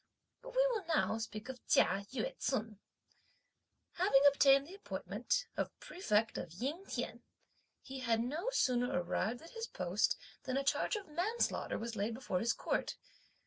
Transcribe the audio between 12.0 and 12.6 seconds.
before his